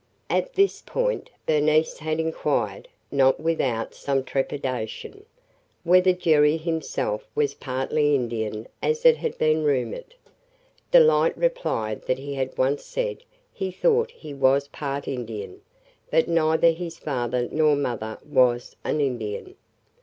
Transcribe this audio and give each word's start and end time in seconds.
At 0.31 0.53
this 0.55 0.81
point 0.81 1.29
Bernice 1.45 1.99
had 1.99 2.19
inquired, 2.19 2.87
not 3.11 3.39
without 3.39 3.93
some 3.93 4.23
trepidation, 4.23 5.25
whether 5.83 6.11
Jerry 6.11 6.57
himself 6.57 7.27
was 7.35 7.53
partly 7.53 8.15
Indian 8.15 8.67
as 8.81 9.05
it 9.05 9.17
had 9.17 9.37
been 9.37 9.63
rumored. 9.63 10.15
Delight 10.91 11.37
replied 11.37 12.01
that 12.07 12.17
he 12.17 12.33
had 12.33 12.57
once 12.57 12.83
said 12.83 13.23
he 13.53 13.69
thought 13.69 14.09
he 14.09 14.33
was 14.33 14.69
part 14.69 15.07
Indian, 15.07 15.61
but 16.09 16.27
neither 16.27 16.71
his 16.71 16.97
father 16.97 17.47
nor 17.51 17.75
mother 17.75 18.17
was 18.27 18.75
an 18.83 19.01
Indian. 19.01 19.53